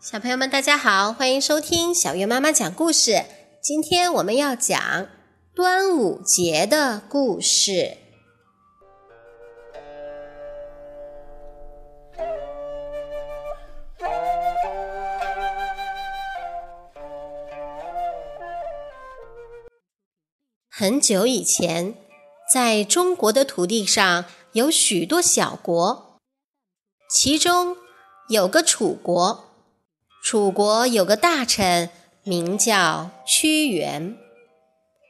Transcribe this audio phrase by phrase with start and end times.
[0.00, 3.24] 小朋友们，大家好，欢迎收听小月妈妈讲故事。
[3.60, 5.08] 今天我们要讲
[5.54, 7.96] 端午节的故事。
[20.76, 21.94] 很久以前，
[22.52, 26.18] 在中国的土地上有许多小国，
[27.10, 27.76] 其中
[28.28, 29.44] 有个楚国。
[30.22, 31.90] 楚国有个大臣
[32.22, 34.16] 名叫屈原。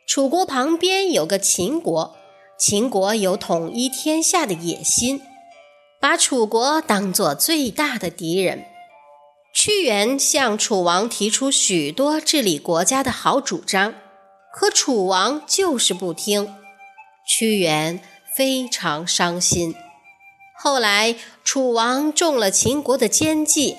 [0.06, 2.16] 楚国旁边有个秦国，
[2.58, 5.20] 秦国有统一天下的野心，
[6.00, 8.64] 把楚国当作最大的敌人。
[9.54, 13.94] 屈原向楚王提出许多治理国家的好主张。
[14.52, 16.54] 可楚王就是不听，
[17.26, 18.00] 屈原
[18.34, 19.74] 非常伤心。
[20.56, 23.76] 后来楚王中了秦国的奸计，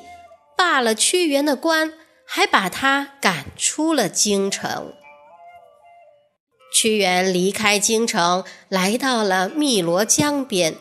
[0.58, 1.94] 罢了屈原的官，
[2.26, 4.94] 还把他赶出了京城。
[6.74, 10.76] 屈原离开京城，来到了汨罗江边。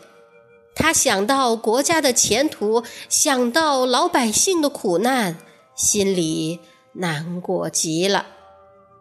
[0.75, 5.39] 他想到国家的前途，想到老百姓的苦难，
[5.77, 6.59] 心里
[6.95, 8.27] 难过极了。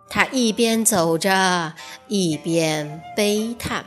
[0.10, 1.74] 他一边走着，
[2.08, 3.86] 一边悲叹。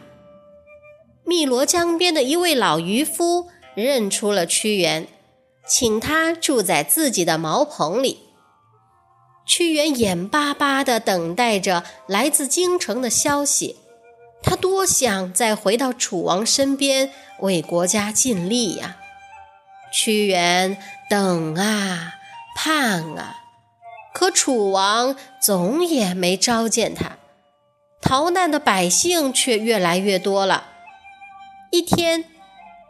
[1.25, 5.07] 汨罗江边的一位老渔夫认出了屈原，
[5.67, 8.21] 请他住在自己的茅棚里。
[9.45, 13.77] 屈原眼巴巴地等待着来自京城的消息，
[14.43, 18.97] 他多想再回到楚王身边，为国家尽力呀！
[19.93, 20.77] 屈原
[21.09, 22.15] 等啊，
[22.57, 23.37] 盼啊。
[24.17, 27.19] 可楚王总也没召见他，
[28.01, 30.69] 逃难的百姓却越来越多了。
[31.71, 32.25] 一天，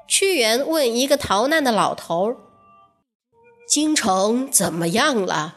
[0.06, 2.36] 屈原问一个逃难的老头
[3.68, 5.56] ：“京城怎么样了？”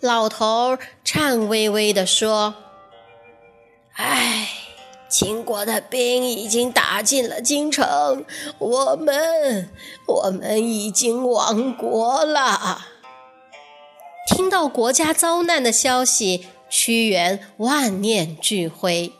[0.00, 2.54] 老头颤巍巍地说
[3.96, 4.48] ：“唉，
[5.10, 8.24] 秦国的兵已经打进了京城，
[8.56, 9.68] 我们，
[10.06, 12.86] 我们已经亡国了。”
[14.58, 19.12] 到国家遭难的消息，屈原万念俱灰。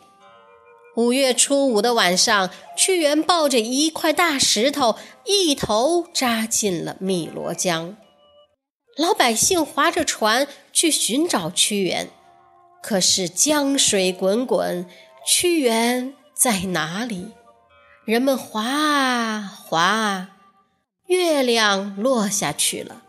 [0.97, 7.97] 五月初五的晚上，屈原抱着一块大石头，一头扎进了汨罗江。
[8.97, 12.09] 老百姓划着船去寻找屈原，
[12.83, 14.85] 可是江水滚滚，
[15.25, 17.29] 屈原在哪里？
[18.05, 20.31] 人们划啊划啊，
[21.07, 23.03] 月亮落下去了。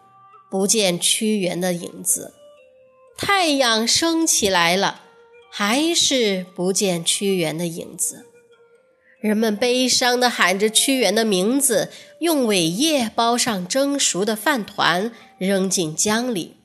[0.50, 2.34] 不见屈原的影子，
[3.18, 5.02] 太阳升起来了，
[5.52, 8.26] 还是不见屈原的影子。
[9.20, 16.56] 人们悲伤地喊着屈原的名字，用苇叶包上蒸熟的饭团，扔进江里。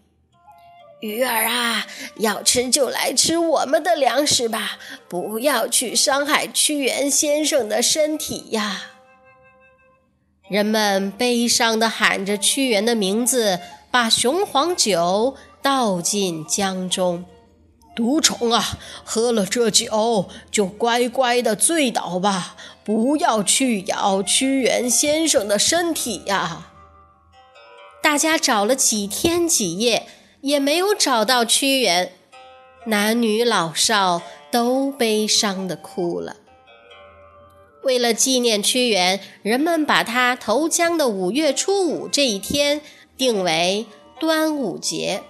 [1.01, 8.93] 鱼儿啊，要吃就来吃我们的粮食吧，不要去伤害屈原先生的身体呀！
[10.49, 13.61] 人们悲伤地喊着屈原的名字，
[13.91, 17.25] 把雄黄酒倒进江中。
[17.97, 26.73] 毒虫啊，喝了这酒就乖乖地醉倒吧，不要去咬屈原先生的身体呀！
[28.03, 30.07] 大家找了几天几夜，
[30.43, 32.13] 也没有找到屈原，
[32.87, 36.37] 男女老少都悲伤地哭了。
[37.85, 42.81] 为了纪念屈原，人们把他投江的五月初五这一天
[43.17, 43.87] 定为
[44.19, 45.23] 端午节。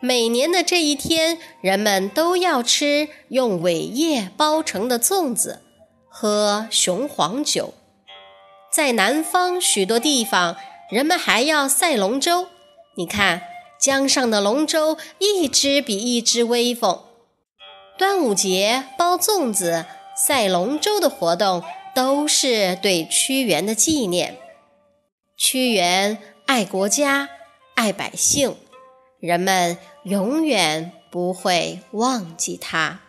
[0.00, 5.60] 每年的这一天，人们都要吃用苇叶包成的粽子，
[6.08, 7.74] 喝雄黄酒。
[8.72, 10.56] 在南方许多地方，
[10.90, 12.46] 人们还要赛龙舟。
[12.96, 13.42] 你看，
[13.80, 17.02] 江上的龙舟一只比一只威风。
[17.98, 19.84] 端午节包粽子。
[20.14, 21.62] 赛龙舟的活动
[21.94, 24.38] 都是对屈原的纪念。
[25.36, 27.28] 屈原爱国家，
[27.74, 28.56] 爱百姓，
[29.18, 33.00] 人们永远不会忘记他。